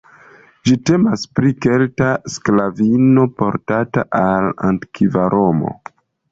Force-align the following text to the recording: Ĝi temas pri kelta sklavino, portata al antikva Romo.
Ĝi 0.69 0.77
temas 0.89 1.25
pri 1.39 1.51
kelta 1.65 2.07
sklavino, 2.37 3.27
portata 3.43 4.09
al 4.23 4.51
antikva 4.73 5.31
Romo. 5.39 5.79